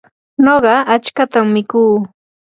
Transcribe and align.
nuqa 0.43 0.75
achkatam 0.93 1.47
mikuu. 1.55 1.95